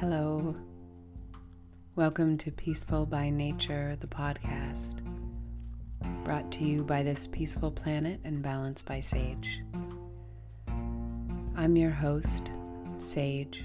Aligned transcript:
Hello. 0.00 0.56
Welcome 1.94 2.38
to 2.38 2.50
Peaceful 2.50 3.04
by 3.04 3.28
Nature, 3.28 3.98
the 4.00 4.06
podcast, 4.06 5.02
brought 6.24 6.50
to 6.52 6.64
you 6.64 6.84
by 6.84 7.02
this 7.02 7.26
peaceful 7.26 7.70
planet 7.70 8.18
and 8.24 8.42
balanced 8.42 8.86
by 8.86 9.00
Sage. 9.00 9.60
I'm 11.54 11.76
your 11.76 11.90
host, 11.90 12.50
Sage, 12.96 13.62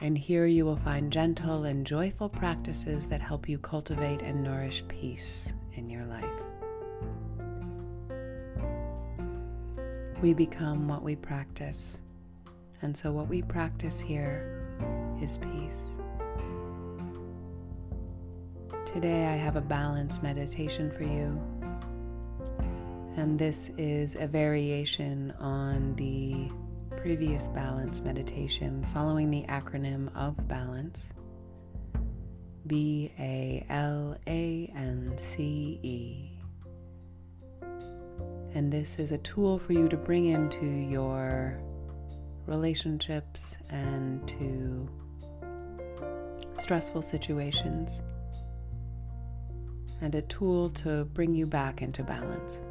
and 0.00 0.16
here 0.16 0.46
you 0.46 0.64
will 0.64 0.76
find 0.76 1.12
gentle 1.12 1.64
and 1.64 1.84
joyful 1.84 2.28
practices 2.28 3.08
that 3.08 3.20
help 3.20 3.48
you 3.48 3.58
cultivate 3.58 4.22
and 4.22 4.44
nourish 4.44 4.84
peace 4.86 5.52
in 5.74 5.90
your 5.90 6.04
life. 6.04 6.24
We 10.22 10.34
become 10.34 10.86
what 10.86 11.02
we 11.02 11.16
practice, 11.16 12.00
and 12.80 12.96
so 12.96 13.10
what 13.10 13.26
we 13.26 13.42
practice 13.42 13.98
here 13.98 14.61
is 15.22 15.38
peace. 15.38 15.78
Today, 18.84 19.26
I 19.26 19.36
have 19.36 19.54
a 19.54 19.60
balance 19.60 20.20
meditation 20.20 20.90
for 20.90 21.04
you, 21.04 21.40
and 23.16 23.38
this 23.38 23.70
is 23.78 24.16
a 24.18 24.26
variation 24.26 25.32
on 25.38 25.94
the 25.94 26.50
previous 26.96 27.46
balance 27.48 28.00
meditation 28.00 28.84
following 28.92 29.30
the 29.30 29.44
acronym 29.44 30.14
of 30.16 30.48
balance 30.48 31.12
B 32.66 33.12
A 33.18 33.64
L 33.70 34.16
A 34.26 34.72
N 34.74 35.14
C 35.16 35.78
E. 35.82 36.38
And 38.54 38.72
this 38.72 38.98
is 38.98 39.12
a 39.12 39.18
tool 39.18 39.58
for 39.58 39.72
you 39.72 39.88
to 39.88 39.96
bring 39.96 40.26
into 40.26 40.66
your 40.66 41.62
relationships 42.46 43.56
and 43.70 44.26
to 44.26 44.88
stressful 46.62 47.02
situations, 47.02 48.02
and 50.00 50.14
a 50.14 50.22
tool 50.22 50.70
to 50.70 51.04
bring 51.06 51.34
you 51.34 51.44
back 51.44 51.82
into 51.82 52.04
balance. 52.04 52.62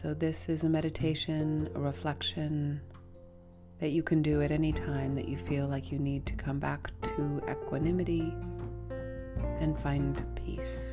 So, 0.00 0.12
this 0.12 0.50
is 0.50 0.64
a 0.64 0.68
meditation, 0.68 1.70
a 1.74 1.80
reflection 1.80 2.82
that 3.80 3.92
you 3.92 4.02
can 4.02 4.20
do 4.20 4.42
at 4.42 4.50
any 4.50 4.72
time 4.72 5.14
that 5.14 5.26
you 5.26 5.38
feel 5.38 5.66
like 5.66 5.90
you 5.90 5.98
need 5.98 6.26
to 6.26 6.34
come 6.34 6.58
back 6.58 6.90
to 7.02 7.42
equanimity 7.50 8.34
and 9.58 9.78
find 9.80 10.22
peace. 10.34 10.91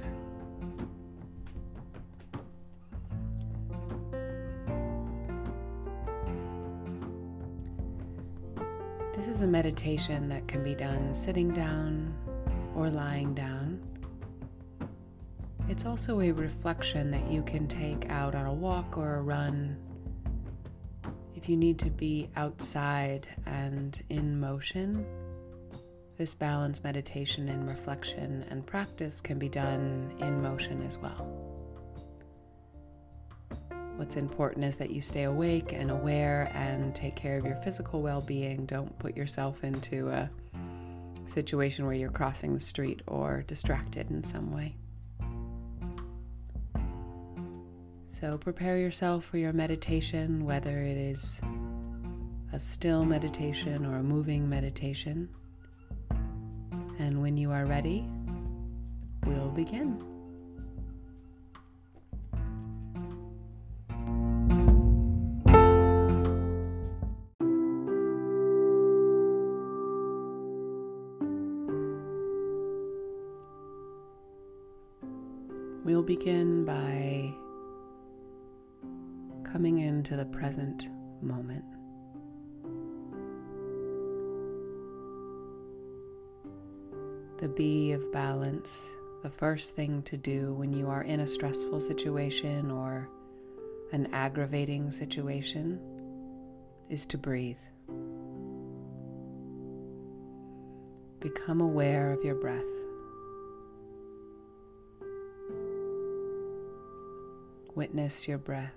Is 9.39 9.43
a 9.43 9.47
meditation 9.47 10.27
that 10.27 10.45
can 10.49 10.61
be 10.65 10.75
done 10.75 11.15
sitting 11.15 11.53
down 11.53 12.13
or 12.75 12.89
lying 12.89 13.33
down. 13.33 13.79
It's 15.69 15.85
also 15.85 16.19
a 16.19 16.31
reflection 16.31 17.09
that 17.11 17.25
you 17.31 17.41
can 17.43 17.65
take 17.65 18.09
out 18.09 18.35
on 18.35 18.47
a 18.47 18.53
walk 18.53 18.97
or 18.97 19.15
a 19.15 19.21
run. 19.21 19.77
If 21.37 21.47
you 21.47 21.55
need 21.55 21.79
to 21.79 21.89
be 21.89 22.29
outside 22.35 23.29
and 23.45 23.97
in 24.09 24.37
motion, 24.41 25.05
this 26.17 26.35
balance 26.35 26.83
meditation 26.83 27.47
and 27.47 27.69
reflection 27.69 28.43
and 28.49 28.65
practice 28.65 29.21
can 29.21 29.39
be 29.39 29.47
done 29.47 30.13
in 30.19 30.41
motion 30.41 30.81
as 30.85 30.97
well. 30.97 31.48
What's 33.99 34.15
important 34.15 34.63
is 34.63 34.77
that 34.77 34.91
you 34.91 35.01
stay 35.01 35.23
awake 35.23 35.73
and 35.73 35.91
aware 35.91 36.49
and 36.55 36.95
take 36.95 37.17
care 37.17 37.37
of 37.37 37.43
your 37.43 37.57
physical 37.57 38.01
well 38.01 38.21
being. 38.21 38.65
Don't 38.65 38.97
put 38.97 39.17
yourself 39.17 39.61
into 39.61 40.07
a 40.07 40.29
situation 41.25 41.85
where 41.85 41.93
you're 41.93 42.09
crossing 42.09 42.53
the 42.53 42.61
street 42.61 43.01
or 43.07 43.43
distracted 43.45 44.09
in 44.09 44.23
some 44.23 44.53
way. 44.53 44.73
So 48.07 48.37
prepare 48.37 48.77
yourself 48.77 49.25
for 49.25 49.37
your 49.37 49.51
meditation, 49.51 50.45
whether 50.45 50.81
it 50.81 50.95
is 50.95 51.41
a 52.53 52.59
still 52.59 53.03
meditation 53.03 53.85
or 53.85 53.97
a 53.97 54.03
moving 54.03 54.47
meditation. 54.47 55.27
And 56.99 57.21
when 57.21 57.35
you 57.35 57.51
are 57.51 57.65
ready, 57.65 58.07
we'll 59.25 59.49
begin. 59.49 60.18
We'll 75.99 76.05
begin 76.05 76.63
by 76.63 77.33
coming 79.43 79.79
into 79.79 80.15
the 80.15 80.23
present 80.23 80.87
moment. 81.21 81.65
The 87.39 87.49
B 87.49 87.91
of 87.91 88.13
balance, 88.13 88.89
the 89.23 89.29
first 89.29 89.75
thing 89.75 90.01
to 90.03 90.15
do 90.15 90.53
when 90.53 90.71
you 90.71 90.87
are 90.87 91.03
in 91.03 91.19
a 91.19 91.27
stressful 91.27 91.81
situation 91.81 92.71
or 92.71 93.09
an 93.91 94.07
aggravating 94.13 94.91
situation 94.91 95.81
is 96.89 97.05
to 97.07 97.17
breathe. 97.17 97.59
Become 101.19 101.59
aware 101.59 102.13
of 102.13 102.23
your 102.23 102.35
breath. 102.35 102.78
Witness 107.79 108.27
your 108.27 108.37
breath. 108.37 108.75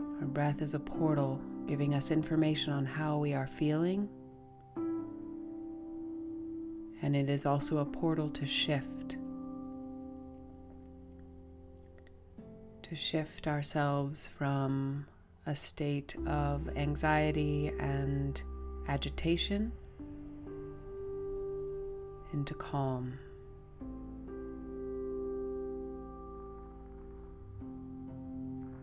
Our 0.00 0.26
breath 0.26 0.60
is 0.60 0.74
a 0.74 0.80
portal 0.80 1.40
giving 1.68 1.94
us 1.94 2.10
information 2.10 2.72
on 2.72 2.84
how 2.84 3.18
we 3.18 3.32
are 3.32 3.46
feeling, 3.46 4.08
and 7.00 7.14
it 7.14 7.30
is 7.30 7.46
also 7.46 7.78
a 7.78 7.84
portal 7.84 8.28
to 8.30 8.44
shift. 8.44 9.18
To 12.82 12.96
shift 12.96 13.46
ourselves 13.46 14.26
from 14.36 15.06
a 15.46 15.54
state 15.54 16.16
of 16.26 16.76
anxiety 16.76 17.70
and 17.78 18.42
agitation 18.88 19.70
into 22.32 22.54
calm. 22.54 23.16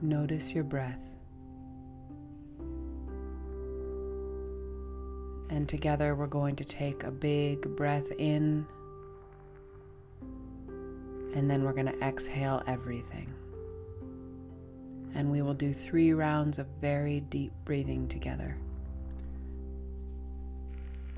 Notice 0.01 0.53
your 0.53 0.63
breath. 0.63 1.17
And 5.49 5.67
together 5.67 6.15
we're 6.15 6.27
going 6.27 6.55
to 6.57 6.63
take 6.63 7.03
a 7.03 7.11
big 7.11 7.75
breath 7.75 8.09
in, 8.17 8.65
and 11.35 11.49
then 11.49 11.63
we're 11.63 11.73
going 11.73 11.87
to 11.87 11.99
exhale 12.01 12.63
everything. 12.65 13.33
And 15.15 15.29
we 15.29 15.41
will 15.41 15.53
do 15.53 15.73
three 15.73 16.13
rounds 16.13 16.59
of 16.59 16.67
very 16.79 17.19
deep 17.19 17.51
breathing 17.65 18.07
together. 18.07 18.55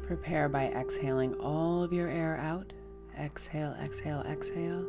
Prepare 0.07 0.49
by 0.49 0.69
exhaling 0.69 1.35
all 1.35 1.83
of 1.83 1.93
your 1.93 2.07
air 2.09 2.37
out. 2.37 2.73
Exhale, 3.19 3.75
exhale, 3.83 4.21
exhale. 4.21 4.85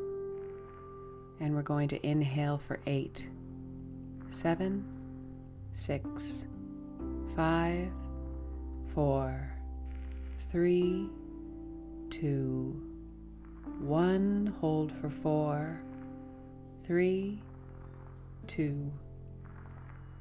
And 1.41 1.55
we're 1.55 1.63
going 1.63 1.89
to 1.89 2.07
inhale 2.07 2.57
for 2.59 2.81
eight 2.87 3.27
seven, 4.33 4.85
six, 5.75 6.47
five, 7.37 7.91
four, 8.95 9.53
three, 10.51 11.09
two, 12.11 12.81
one. 13.81 14.55
Hold 14.61 14.93
for 14.93 15.11
four, 15.11 15.81
three, 16.85 17.41
two, 18.47 18.91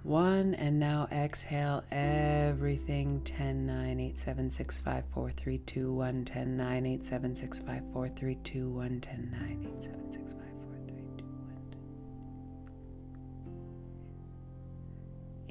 one. 0.03 0.55
And 0.55 0.79
now 0.79 1.07
exhale 1.11 1.83
everything 1.91 3.21
10, 3.23 3.65
9, 3.65 3.99
8, 3.99 4.19
7, 4.19 4.49
6, 4.49 4.79
5, 4.79 5.03
4, 5.13 5.31
3, 5.31 5.57
2, 5.59 5.93
1, 5.93 6.25
10, 6.25 6.57
9, 6.57 6.85
8, 6.85 7.05
7, 7.05 7.35
6, 7.35 7.59
5, 7.59 7.83
4, 7.93 8.07
3, 8.07 8.35
2, 8.35 8.69
1, 8.69 8.99
10, 9.01 9.31
9, 9.31 9.67
8, 9.77 9.83
7, 9.83 10.11
6, 10.11 10.33
5. 10.33 10.40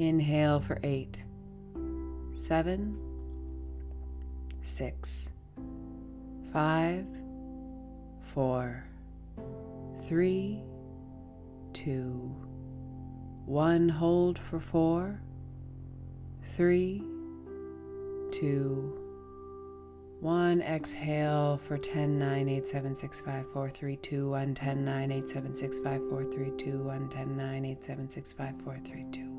Inhale 0.01 0.61
for 0.61 0.79
eight, 0.83 1.19
seven, 2.33 2.97
six, 4.63 5.29
five, 6.55 7.05
four, 8.23 8.83
three, 10.05 10.63
two, 11.75 12.35
one. 13.45 13.91
Hold 13.91 14.39
for 14.39 14.59
four, 14.59 15.21
three, 16.47 17.03
two, 18.33 18.97
one. 20.21 20.63
Exhale 20.63 21.59
for 21.59 21.77
10, 21.77 22.19
9, 22.19 22.49
8, 22.49 22.67
7, 22.67 22.97
6, 22.97 23.21
5, 23.21 23.53
4, 23.53 23.69
3, 23.69 23.97
2, 23.97 24.31
1. 24.31 24.55
10, 24.55 24.83
9, 24.83 25.13
8, 25.13 25.29
7, 25.29 25.55
6, 25.55 25.79
5, 25.81 26.01
4, 26.09 26.25
3, 26.25 26.51
2, 26.57 26.79
1. 26.85 27.09
10, 27.11 27.37
9, 27.37 27.65
8, 27.67 27.85
7, 27.85 28.09
6, 28.09 28.33
5, 28.33 28.63
4, 28.65 28.79
3, 28.83 29.05
2, 29.13 29.30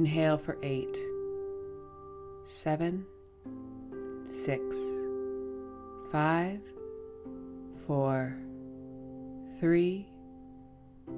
Inhale 0.00 0.38
for 0.38 0.56
8, 0.62 0.96
7, 2.46 3.04
6, 4.26 4.76
5, 6.10 6.60
4, 7.86 8.36
3, 9.60 10.08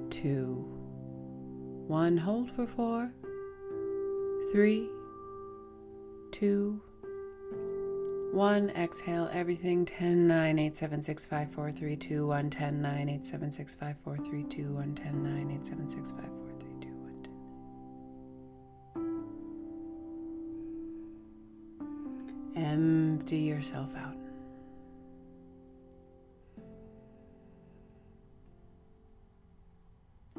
2, 0.09 0.65
1. 1.87 2.17
Hold 2.17 2.51
for 2.51 2.67
4, 2.67 3.09
3, 4.51 4.89
2, 6.31 6.81
1. 8.33 8.69
Exhale 8.71 9.29
everything. 9.31 9.85
10, 9.85 10.27
9, 10.27 10.59
8, 10.59 10.75
7, 10.75 11.01
6, 11.01 11.25
5, 11.25 11.51
4, 11.53 11.71
3, 11.71 11.95
2, 11.95 12.27
1. 12.27 12.49
10, 12.49 12.81
9, 12.81 13.09
8, 13.09 13.25
7, 13.25 13.49
6, 13.49 13.75
5, 13.75 13.95
4, 14.03 14.17
3, 14.17 14.43
2, 14.43 14.73
1. 14.73 14.95
10, 14.95 15.23
9, 15.23 15.51
8, 15.51 15.65
7, 15.65 15.89
6, 15.89 16.11
5, 16.11 16.19
4, 16.19 16.42
Empty 22.73 23.37
yourself 23.37 23.89
out. 23.95 24.15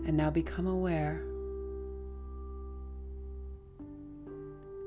And 0.04 0.16
now 0.16 0.30
become 0.30 0.66
aware. 0.66 1.22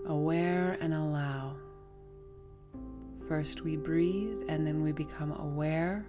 Aware 0.08 0.78
and 0.82 0.94
allow. 0.94 1.56
First, 3.30 3.62
we 3.62 3.78
breathe 3.78 4.44
and 4.50 4.68
then 4.68 4.84
we 4.84 4.92
become 4.92 5.32
aware 5.32 6.06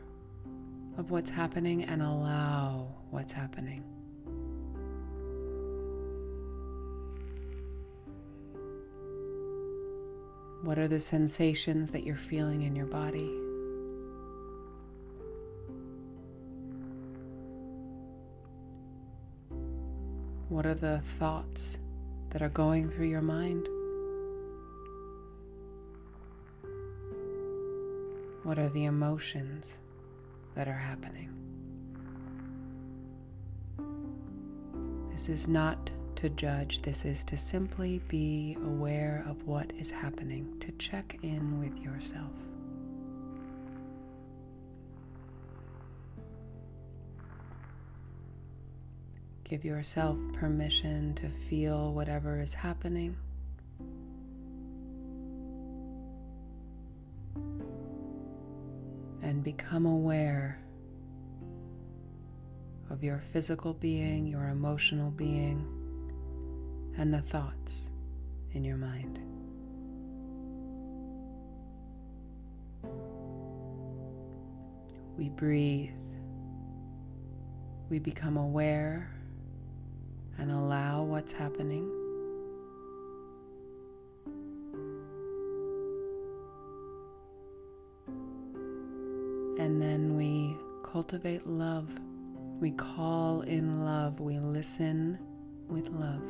of 0.96 1.12
what's 1.12 1.30
happening 1.30 1.84
and 1.84 2.02
allow 2.02 2.88
what's 3.10 3.32
happening. 3.32 3.84
What 10.68 10.76
are 10.78 10.86
the 10.86 11.00
sensations 11.00 11.92
that 11.92 12.04
you're 12.04 12.14
feeling 12.14 12.60
in 12.60 12.76
your 12.76 12.84
body? 12.84 13.32
What 20.50 20.66
are 20.66 20.74
the 20.74 21.00
thoughts 21.18 21.78
that 22.28 22.42
are 22.42 22.50
going 22.50 22.90
through 22.90 23.06
your 23.06 23.22
mind? 23.22 23.66
What 28.42 28.58
are 28.58 28.68
the 28.68 28.84
emotions 28.84 29.80
that 30.54 30.68
are 30.68 30.72
happening? 30.74 31.30
This 35.12 35.30
is 35.30 35.48
not 35.48 35.90
to 36.18 36.28
judge, 36.30 36.82
this 36.82 37.04
is 37.04 37.22
to 37.22 37.36
simply 37.36 38.00
be 38.08 38.56
aware 38.64 39.24
of 39.28 39.46
what 39.46 39.70
is 39.78 39.88
happening, 39.88 40.52
to 40.58 40.72
check 40.72 41.16
in 41.22 41.60
with 41.60 41.78
yourself. 41.78 42.32
Give 49.44 49.64
yourself 49.64 50.18
permission 50.32 51.14
to 51.14 51.28
feel 51.48 51.92
whatever 51.92 52.40
is 52.40 52.52
happening. 52.52 53.16
And 59.22 59.44
become 59.44 59.86
aware 59.86 60.58
of 62.90 63.04
your 63.04 63.22
physical 63.32 63.72
being, 63.72 64.26
your 64.26 64.48
emotional 64.48 65.12
being, 65.12 65.77
and 66.98 67.14
the 67.14 67.22
thoughts 67.22 67.90
in 68.52 68.64
your 68.64 68.76
mind. 68.76 69.20
We 75.16 75.28
breathe. 75.30 75.90
We 77.88 77.98
become 77.98 78.36
aware 78.36 79.10
and 80.38 80.50
allow 80.50 81.04
what's 81.04 81.32
happening. 81.32 81.88
And 89.58 89.80
then 89.80 90.16
we 90.16 90.56
cultivate 90.82 91.46
love. 91.46 91.88
We 92.60 92.72
call 92.72 93.42
in 93.42 93.84
love. 93.84 94.20
We 94.20 94.38
listen 94.38 95.18
with 95.68 95.88
love. 95.90 96.22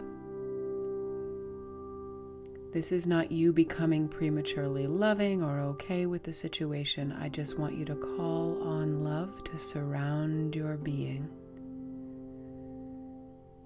This 2.78 2.92
is 2.92 3.08
not 3.08 3.32
you 3.32 3.52
becoming 3.52 4.06
prematurely 4.06 4.86
loving 4.86 5.42
or 5.42 5.58
okay 5.58 6.06
with 6.06 6.22
the 6.22 6.32
situation. 6.32 7.10
I 7.10 7.28
just 7.28 7.58
want 7.58 7.76
you 7.76 7.84
to 7.86 7.96
call 7.96 8.62
on 8.62 9.02
love 9.02 9.42
to 9.46 9.58
surround 9.58 10.54
your 10.54 10.76
being 10.76 11.28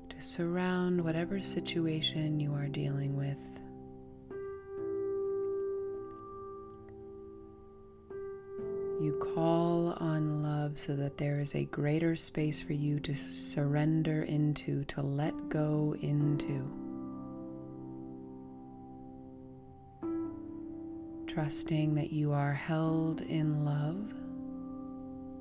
to 0.08 0.22
surround 0.22 0.98
whatever 1.04 1.42
situation 1.42 2.40
you 2.40 2.54
are 2.54 2.68
dealing 2.68 3.14
with. 3.14 3.36
You 8.98 9.30
call 9.34 9.90
on 10.00 10.42
love 10.42 10.78
so 10.78 10.96
that 10.96 11.18
there 11.18 11.38
is 11.38 11.54
a 11.54 11.66
greater 11.66 12.16
space 12.16 12.62
for 12.62 12.72
you 12.72 12.98
to 13.00 13.14
surrender 13.14 14.22
into, 14.22 14.84
to 14.84 15.02
let 15.02 15.50
go 15.50 15.94
into. 16.00 16.81
Trusting 21.32 21.94
that 21.94 22.12
you 22.12 22.32
are 22.32 22.52
held 22.52 23.22
in 23.22 23.64
love, 23.64 24.12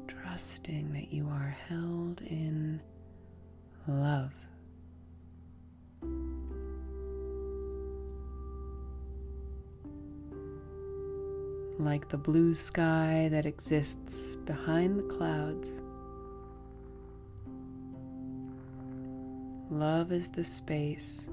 trusting 0.08 0.94
that 0.94 1.12
you 1.12 1.27
are 1.27 1.54
held 1.68 2.22
in 2.22 2.80
love. 3.88 4.32
like 11.77 12.08
the 12.10 12.18
blue 12.18 12.54
sky 12.54 13.27
that 13.32 13.48
exists 13.48 14.36
behind 14.36 15.00
the 15.00 15.04
clouds. 15.15 15.82
Love 19.72 20.12
is 20.12 20.30
the 20.30 20.44
space. 20.44 21.27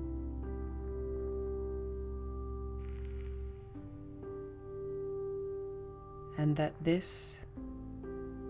And 6.38 6.56
that 6.56 6.72
this 6.82 7.44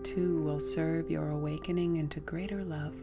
too 0.03 0.41
will 0.43 0.61
serve 0.61 1.11
your 1.11 1.31
awakening 1.31 1.97
into 1.97 2.21
greater 2.21 2.63
love. 2.63 2.95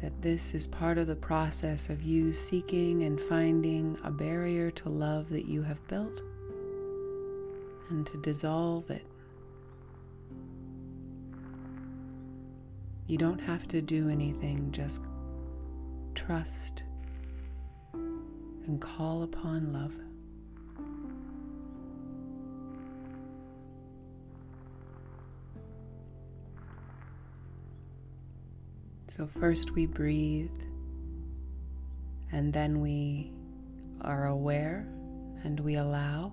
that 0.00 0.22
this 0.22 0.54
is 0.54 0.66
part 0.66 0.96
of 0.96 1.06
the 1.06 1.16
process 1.16 1.90
of 1.90 2.02
you 2.02 2.32
seeking 2.32 3.02
and 3.02 3.20
finding 3.20 3.98
a 4.04 4.10
barrier 4.10 4.70
to 4.70 4.88
love 4.88 5.28
that 5.28 5.46
you 5.46 5.62
have 5.62 5.86
built 5.88 6.22
and 7.90 8.06
to 8.06 8.16
dissolve 8.18 8.88
it. 8.90 9.04
You 13.06 13.18
don't 13.18 13.40
have 13.40 13.66
to 13.68 13.80
do 13.80 14.08
anything, 14.08 14.70
just 14.70 15.02
trust 16.14 16.84
and 18.68 18.80
call 18.82 19.22
upon 19.22 19.72
love. 19.72 19.94
So, 29.06 29.26
first 29.40 29.70
we 29.72 29.86
breathe, 29.86 30.54
and 32.30 32.52
then 32.52 32.80
we 32.82 33.32
are 34.02 34.26
aware 34.26 34.86
and 35.42 35.58
we 35.60 35.76
allow 35.76 36.32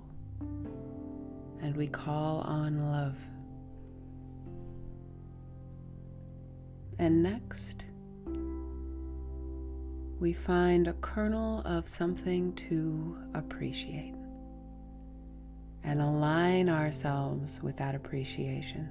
and 1.61 1.75
we 1.75 1.87
call 1.87 2.41
on 2.41 2.91
love. 2.91 3.15
And 6.99 7.23
next, 7.23 7.85
we 10.19 10.33
find 10.33 10.87
a 10.87 10.93
kernel 10.93 11.61
of 11.65 11.89
something 11.89 12.53
to 12.55 13.17
appreciate. 13.33 14.13
and 15.83 16.01
align 16.01 16.67
ourselves 16.67 17.61
with 17.61 17.77
that 17.77 17.93
appreciation. 17.95 18.89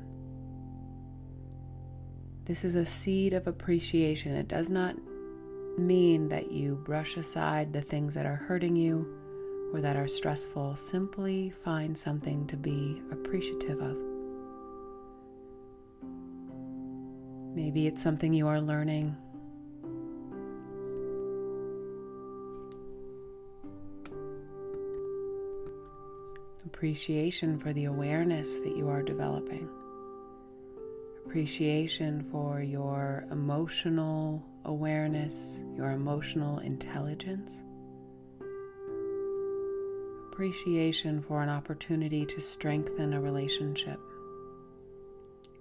This 2.45 2.65
is 2.65 2.75
a 2.77 2.87
seed 2.87 3.33
of 3.33 3.47
appreciation. 3.47 4.35
It 4.37 4.49
does 4.49 4.71
not 4.71 4.97
mean 5.79 6.29
that 6.29 6.53
you 6.53 6.77
brush 6.85 7.17
aside 7.17 7.73
the 7.73 7.83
things 7.83 8.15
that 8.15 8.27
are 8.27 8.37
hurting 8.37 8.77
you 8.77 9.09
or 9.73 9.81
that 9.81 9.97
are 9.97 10.07
stressful. 10.07 10.77
Simply 10.77 11.51
find 11.65 11.99
something 11.99 12.47
to 12.47 12.57
be 12.57 13.03
appreciative 13.11 13.81
of. 13.81 13.97
Maybe 17.55 17.87
it's 17.87 18.03
something 18.03 18.33
you 18.35 18.47
are 18.47 18.61
learning. 18.61 19.17
Appreciation 26.75 27.57
for 27.57 27.73
the 27.73 27.85
awareness 27.85 28.59
that 28.59 28.77
you 28.77 28.89
are 28.89 29.01
developing. 29.01 29.71
Appreciation 31.25 32.27
for 32.33 32.61
your 32.63 33.25
emotional 33.31 34.45
awareness, 34.65 35.63
your 35.77 35.93
emotional 35.93 36.59
intelligence. 36.59 37.63
Appreciation 40.33 41.23
for 41.23 41.43
an 41.43 41.49
opportunity 41.49 42.27
to 42.27 42.41
strengthen 42.41 43.13
a 43.15 43.21
relationship, 43.21 44.01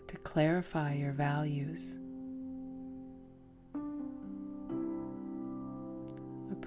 to 0.08 0.18
clarify 0.18 0.96
your 0.96 1.14
values. 1.14 1.96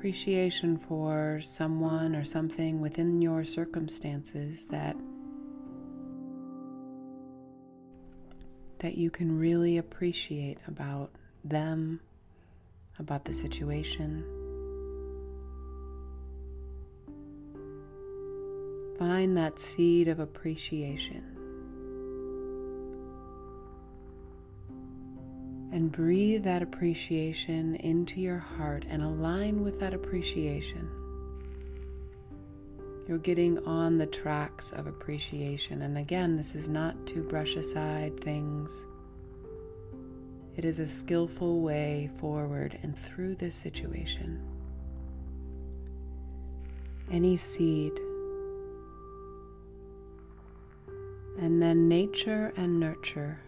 Appreciation 0.06 0.76
for 0.76 1.40
someone 1.42 2.14
or 2.14 2.24
something 2.24 2.80
within 2.80 3.20
your 3.20 3.42
circumstances 3.42 4.66
that 4.66 4.94
that 8.78 8.96
you 8.96 9.10
can 9.10 9.36
really 9.36 9.78
appreciate 9.78 10.58
about 10.68 11.10
them 11.42 11.98
about 13.00 13.24
the 13.24 13.32
situation. 13.32 14.22
Find 19.00 19.36
that 19.36 19.58
seed 19.58 20.06
of 20.06 20.20
appreciation. 20.20 21.35
And 25.76 25.92
breathe 25.92 26.42
that 26.44 26.62
appreciation 26.62 27.74
into 27.76 28.18
your 28.18 28.38
heart 28.38 28.86
and 28.88 29.02
align 29.02 29.62
with 29.62 29.78
that 29.80 29.92
appreciation. 29.92 30.88
You're 33.06 33.18
getting 33.18 33.58
on 33.66 33.98
the 33.98 34.06
tracks 34.06 34.72
of 34.72 34.86
appreciation. 34.86 35.82
And 35.82 35.98
again, 35.98 36.34
this 36.34 36.54
is 36.54 36.70
not 36.70 37.06
to 37.08 37.22
brush 37.22 37.56
aside 37.56 38.18
things 38.24 38.86
it 40.56 40.64
is 40.64 40.78
a 40.78 40.88
skillful 40.88 41.60
way 41.60 42.08
forward 42.16 42.78
and 42.82 42.98
through 42.98 43.34
this 43.34 43.54
situation. 43.54 44.40
Any 47.12 47.36
seed. 47.36 47.92
And 51.38 51.60
then 51.60 51.86
nature 51.86 52.54
and 52.56 52.80
nurture 52.80 53.38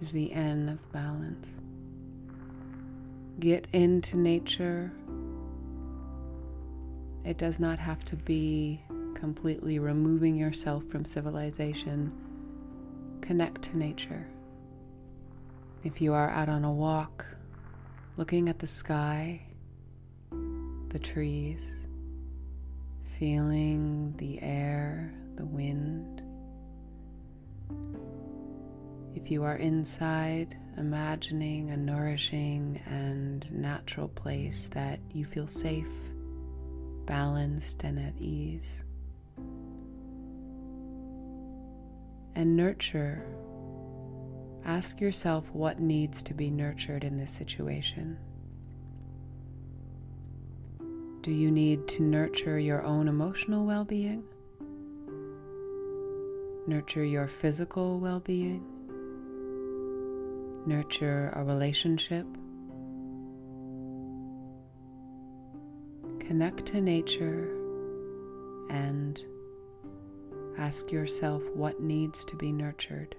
is 0.00 0.10
the 0.10 0.32
N 0.32 0.68
of 0.68 0.92
balance. 0.92 1.60
Get 3.38 3.66
into 3.74 4.16
nature. 4.16 4.90
It 7.24 7.36
does 7.36 7.60
not 7.60 7.78
have 7.78 8.02
to 8.06 8.16
be 8.16 8.80
completely 9.14 9.78
removing 9.78 10.36
yourself 10.36 10.84
from 10.84 11.04
civilization. 11.04 12.12
Connect 13.20 13.60
to 13.62 13.76
nature. 13.76 14.26
If 15.84 16.00
you 16.00 16.14
are 16.14 16.30
out 16.30 16.48
on 16.48 16.64
a 16.64 16.72
walk, 16.72 17.26
looking 18.16 18.48
at 18.48 18.58
the 18.58 18.66
sky, 18.66 19.42
the 20.88 20.98
trees, 20.98 21.88
feeling 23.18 24.14
the 24.16 24.40
air, 24.40 25.12
the 25.34 25.44
wind. 25.44 26.22
If 29.14 29.30
you 29.30 29.42
are 29.42 29.56
inside, 29.56 30.56
imagining 30.76 31.70
a 31.70 31.76
nourishing 31.76 32.80
and 32.86 33.50
natural 33.52 34.08
place 34.08 34.68
that 34.72 35.00
you 35.12 35.24
feel 35.24 35.46
safe, 35.46 35.86
balanced, 37.06 37.84
and 37.84 37.98
at 37.98 38.16
ease. 38.18 38.84
And 42.34 42.56
nurture 42.56 43.24
Ask 44.66 45.00
yourself 45.00 45.48
what 45.52 45.78
needs 45.78 46.24
to 46.24 46.34
be 46.34 46.50
nurtured 46.50 47.04
in 47.04 47.16
this 47.16 47.30
situation. 47.30 48.18
Do 51.22 51.30
you 51.30 51.52
need 51.52 51.86
to 51.86 52.02
nurture 52.02 52.58
your 52.58 52.82
own 52.82 53.06
emotional 53.06 53.64
well 53.64 53.84
being? 53.84 54.24
Nurture 56.66 57.04
your 57.04 57.28
physical 57.28 58.00
well 58.00 58.18
being? 58.18 58.75
Nurture 60.66 61.32
a 61.36 61.44
relationship? 61.44 62.26
Connect 66.18 66.66
to 66.66 66.80
nature 66.80 67.48
and 68.68 69.24
ask 70.58 70.90
yourself 70.90 71.40
what 71.54 71.80
needs 71.80 72.24
to 72.24 72.34
be 72.34 72.50
nurtured. 72.50 73.14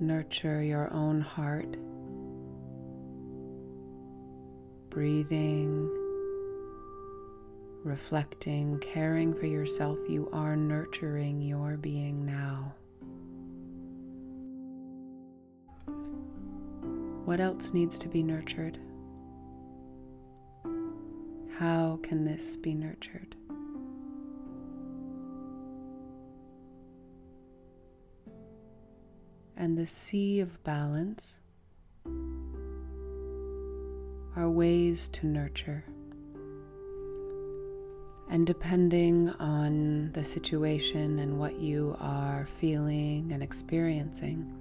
Nurture 0.00 0.62
your 0.64 0.92
own 0.92 1.20
heart, 1.20 1.76
breathing, 4.90 5.97
reflecting, 7.88 8.78
caring 8.78 9.34
for 9.34 9.46
yourself. 9.46 9.98
You 10.08 10.28
are 10.32 10.54
nurturing 10.54 11.40
your 11.40 11.76
being 11.76 12.24
now. 12.24 12.74
What 17.24 17.40
else 17.40 17.72
needs 17.72 17.98
to 17.98 18.08
be 18.08 18.22
nurtured? 18.22 18.78
How 21.58 21.98
can 22.02 22.24
this 22.24 22.56
be 22.56 22.74
nurtured? 22.74 23.34
and 29.58 29.76
the 29.76 29.86
C 29.86 30.38
of 30.38 30.62
balance 30.62 31.40
are 34.36 34.48
ways 34.48 35.08
to 35.08 35.26
nurture. 35.26 35.84
And 38.30 38.46
depending 38.46 39.30
on 39.40 40.12
the 40.12 40.22
situation 40.22 41.18
and 41.18 41.38
what 41.38 41.58
you 41.58 41.96
are 41.98 42.46
feeling 42.60 43.32
and 43.32 43.42
experiencing, 43.42 44.52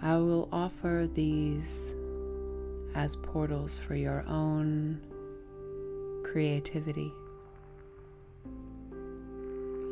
I 0.00 0.16
will 0.18 0.48
offer 0.52 1.08
these 1.12 1.94
as 2.94 3.16
portals 3.16 3.78
for 3.78 3.94
your 3.94 4.24
own 4.26 5.00
creativity. 6.24 7.12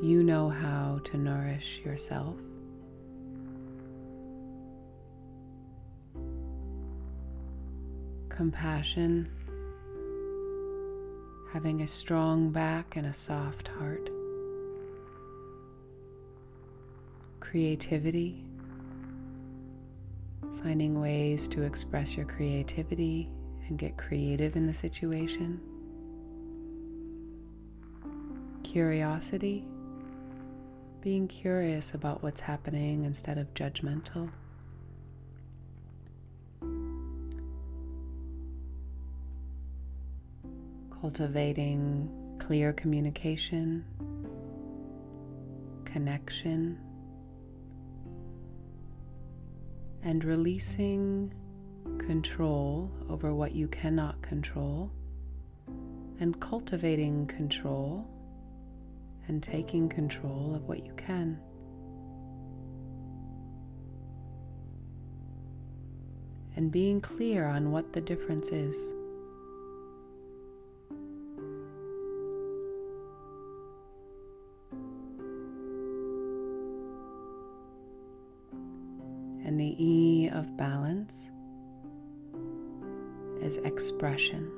You 0.02 0.22
know 0.22 0.48
how 0.48 1.00
to 1.04 1.16
nourish 1.16 1.80
yourself. 1.84 2.36
compassion, 8.38 9.28
having 11.52 11.80
a 11.80 11.86
strong 11.86 12.50
back 12.50 12.96
and 12.96 13.06
a 13.06 13.12
soft 13.12 13.68
heart, 13.68 14.10
creativity, 17.40 18.44
finding 20.62 21.00
ways 21.00 21.48
to 21.48 21.62
express 21.62 22.16
your 22.16 22.26
creativity 22.26 23.30
and 23.68 23.78
get 23.78 23.96
creative 23.96 24.56
in 24.56 24.66
the 24.66 24.74
situation, 24.74 25.58
curiosity, 28.62 29.64
being 31.00 31.26
curious 31.28 31.94
about 31.94 32.22
what's 32.22 32.40
happening 32.40 33.04
instead 33.04 33.38
of 33.38 33.52
judgmental. 33.54 34.28
Cultivating 41.00 42.10
clear 42.38 42.72
communication, 42.72 43.84
connection, 45.84 46.78
and 50.02 50.24
releasing 50.24 51.32
control 51.98 52.90
over 53.08 53.34
what 53.34 53.52
you 53.52 53.68
cannot 53.68 54.20
control, 54.22 54.90
and 56.20 56.40
cultivating 56.40 57.26
control 57.26 58.08
and 59.28 59.42
taking 59.42 59.88
control 59.88 60.54
of 60.54 60.66
what 60.66 60.84
you 60.84 60.92
can. 60.94 61.38
And 66.56 66.72
being 66.72 67.00
clear 67.00 67.46
on 67.46 67.70
what 67.70 67.92
the 67.92 68.00
difference 68.00 68.48
is. 68.48 68.94
And 79.48 79.58
the 79.58 79.82
E 79.82 80.28
of 80.28 80.58
balance 80.58 81.30
is 83.40 83.56
expression. 83.56 84.52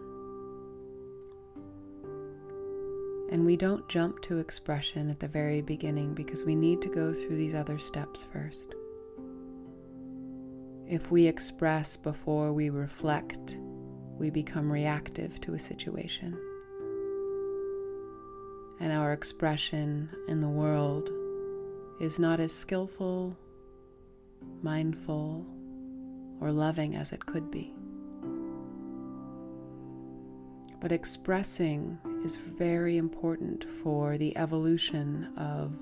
And 3.30 3.46
we 3.46 3.56
don't 3.56 3.88
jump 3.88 4.20
to 4.22 4.38
expression 4.38 5.08
at 5.08 5.20
the 5.20 5.28
very 5.28 5.62
beginning 5.62 6.14
because 6.14 6.44
we 6.44 6.56
need 6.56 6.82
to 6.82 6.88
go 6.88 7.14
through 7.14 7.36
these 7.36 7.54
other 7.54 7.78
steps 7.78 8.24
first. 8.32 8.74
If 10.88 11.12
we 11.12 11.24
express 11.28 11.96
before 11.96 12.52
we 12.52 12.68
reflect, 12.70 13.58
we 14.18 14.28
become 14.28 14.72
reactive 14.72 15.40
to 15.42 15.54
a 15.54 15.58
situation. 15.60 16.36
And 18.80 18.92
our 18.92 19.12
expression 19.12 20.10
in 20.26 20.40
the 20.40 20.48
world 20.48 21.10
is 22.00 22.18
not 22.18 22.40
as 22.40 22.52
skillful, 22.52 23.36
mindful, 24.62 25.46
or 26.40 26.50
loving 26.50 26.96
as 26.96 27.12
it 27.12 27.24
could 27.26 27.50
be. 27.50 27.74
But 30.80 30.92
expressing 30.92 31.98
is 32.24 32.36
very 32.36 32.96
important 32.96 33.64
for 33.82 34.16
the 34.16 34.36
evolution 34.36 35.32
of 35.36 35.72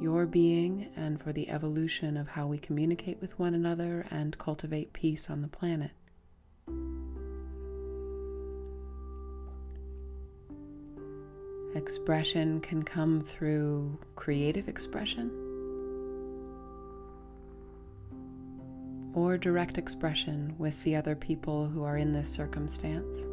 your 0.00 0.26
being 0.26 0.88
and 0.96 1.22
for 1.22 1.32
the 1.32 1.48
evolution 1.48 2.16
of 2.16 2.26
how 2.26 2.48
we 2.48 2.58
communicate 2.58 3.20
with 3.20 3.38
one 3.38 3.54
another 3.54 4.04
and 4.10 4.36
cultivate 4.38 4.92
peace 4.92 5.30
on 5.30 5.40
the 5.40 5.48
planet. 5.48 5.92
Expression 11.76 12.60
can 12.60 12.82
come 12.82 13.20
through 13.20 13.98
creative 14.16 14.68
expression 14.68 15.41
or 19.14 19.36
direct 19.36 19.78
expression 19.78 20.54
with 20.58 20.82
the 20.84 20.96
other 20.96 21.14
people 21.14 21.66
who 21.66 21.84
are 21.84 21.96
in 21.96 22.12
this 22.12 22.28
circumstance. 22.28 23.28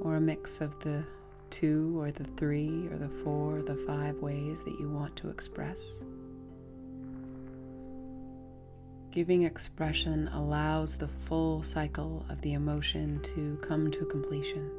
or 0.00 0.16
a 0.16 0.20
mix 0.20 0.60
of 0.60 0.78
the 0.80 1.04
two 1.50 1.98
or 1.98 2.10
the 2.10 2.24
three 2.36 2.86
or 2.90 2.96
the 2.96 3.08
four 3.22 3.58
or 3.58 3.62
the 3.62 3.74
five 3.74 4.16
ways 4.16 4.62
that 4.64 4.78
you 4.78 4.88
want 4.88 5.14
to 5.16 5.28
express. 5.28 6.02
Giving 9.10 9.42
expression 9.42 10.28
allows 10.28 10.96
the 10.96 11.08
full 11.08 11.62
cycle 11.62 12.24
of 12.28 12.40
the 12.42 12.52
emotion 12.52 13.20
to 13.34 13.58
come 13.66 13.90
to 13.90 14.04
completion. 14.04 14.70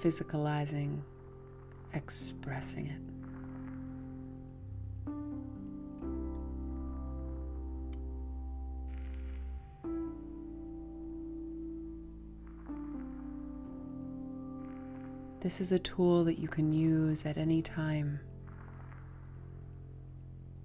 Physicalizing, 0.00 0.98
expressing 1.94 2.86
it. 2.86 3.14
This 15.40 15.60
is 15.60 15.72
a 15.72 15.78
tool 15.78 16.24
that 16.24 16.38
you 16.38 16.48
can 16.48 16.72
use 16.72 17.26
at 17.26 17.36
any 17.36 17.60
time 17.60 18.18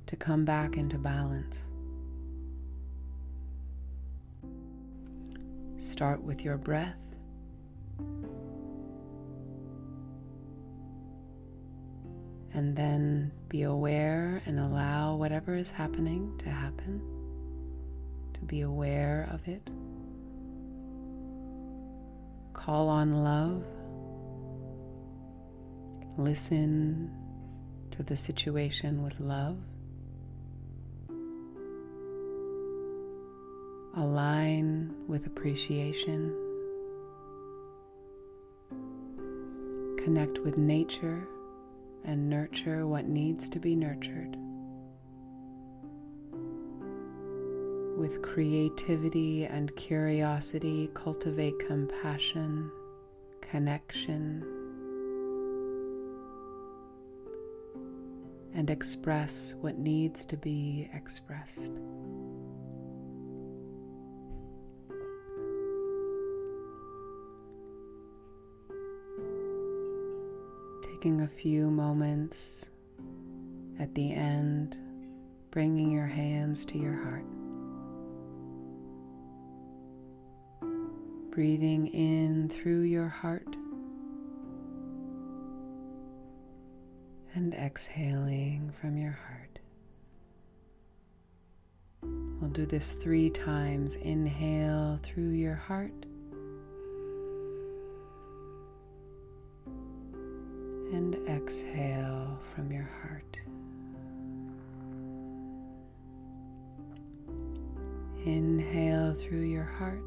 to 0.05 0.15
come 0.15 0.45
back 0.45 0.77
into 0.77 0.97
balance. 0.97 1.65
Start 5.75 6.23
with 6.23 6.45
your 6.45 6.55
breath. 6.55 7.15
And 12.53 12.75
then 12.75 13.31
be 13.47 13.63
aware 13.63 14.41
and 14.45 14.59
allow 14.59 15.15
whatever 15.15 15.55
is 15.55 15.71
happening 15.71 16.35
to 16.39 16.49
happen, 16.49 17.01
to 18.33 18.39
be 18.41 18.61
aware 18.61 19.29
of 19.31 19.47
it. 19.47 19.69
Call 22.53 22.89
on 22.89 23.23
love 23.23 23.63
Listen 26.19 27.09
to 27.91 28.03
the 28.03 28.17
situation 28.17 29.01
with 29.03 29.17
love. 29.21 29.57
Align 33.95 34.93
with 35.07 35.27
appreciation. 35.27 36.35
Connect 39.97 40.39
with 40.39 40.57
nature 40.57 41.25
and 42.05 42.29
nurture 42.29 42.87
what 42.87 43.07
needs 43.07 43.49
to 43.49 43.59
be 43.59 43.75
nurtured. 43.75 44.35
With 47.97 48.21
creativity 48.21 49.45
and 49.45 49.75
curiosity, 49.75 50.89
cultivate 50.93 51.59
compassion, 51.59 52.71
connection, 53.41 54.43
and 58.53 58.69
express 58.69 59.53
what 59.61 59.77
needs 59.77 60.25
to 60.25 60.37
be 60.37 60.89
expressed. 60.93 61.79
Taking 70.99 71.21
a 71.21 71.27
few 71.29 71.71
moments 71.71 72.69
at 73.79 73.95
the 73.95 74.11
end, 74.11 74.77
bringing 75.49 75.89
your 75.89 76.07
hands 76.07 76.65
to 76.65 76.77
your 76.77 77.01
heart. 77.01 77.23
Breathing 81.31 81.87
in 81.87 82.49
through 82.49 82.81
your 82.81 83.07
heart 83.07 83.47
and 87.33 87.53
exhaling 87.53 88.73
from 88.81 88.97
your 88.97 89.17
heart. 89.25 89.59
We'll 92.41 92.51
do 92.51 92.65
this 92.65 92.91
three 92.91 93.29
times. 93.29 93.95
Inhale 93.95 94.99
through 95.01 95.29
your 95.29 95.55
heart. 95.55 95.93
And 100.91 101.15
exhale 101.27 102.39
from 102.53 102.71
your 102.71 102.89
heart. 103.01 103.39
Inhale 108.25 109.13
through 109.13 109.43
your 109.43 109.63
heart. 109.63 110.03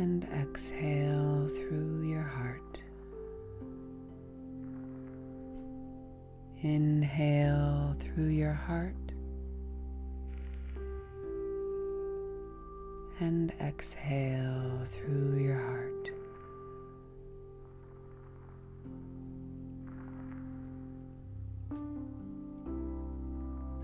and 0.00 0.24
exhale 0.32 1.46
through 1.46 2.02
your 2.04 2.22
heart. 2.22 2.80
Inhale 6.62 7.94
through 7.98 8.28
your 8.28 8.54
heart 8.54 8.94
and 13.20 13.52
exhale 13.60 14.80
through 14.86 15.38
your 15.38 15.58
heart. 15.60 15.90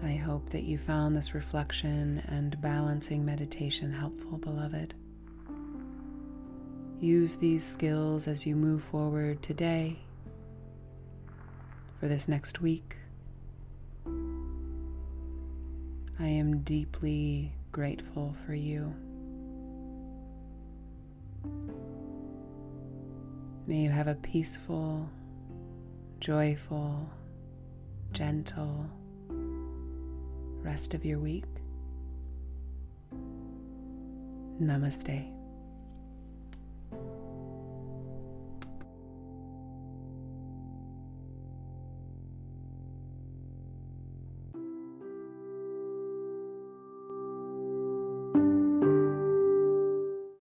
I 0.02 0.14
hope 0.14 0.48
that 0.50 0.62
you 0.62 0.78
found 0.78 1.14
this 1.14 1.34
reflection 1.34 2.22
and 2.28 2.60
balancing 2.60 3.24
meditation 3.24 3.92
helpful, 3.92 4.38
beloved. 4.38 4.94
Use 7.00 7.36
these 7.36 7.64
skills 7.64 8.26
as 8.26 8.46
you 8.46 8.56
move 8.56 8.82
forward 8.82 9.42
today, 9.42 9.98
for 12.00 12.08
this 12.08 12.26
next 12.26 12.62
week. 12.62 12.96
I 16.18 16.26
am 16.26 16.60
deeply 16.60 17.52
grateful 17.72 18.34
for 18.46 18.54
you. 18.54 18.94
May 23.66 23.78
you 23.78 23.90
have 23.90 24.08
a 24.08 24.14
peaceful, 24.14 25.08
joyful, 26.20 27.08
gentle 28.12 28.88
rest 30.62 30.94
of 30.94 31.04
your 31.04 31.18
week. 31.18 31.44
Namaste. 34.60 35.35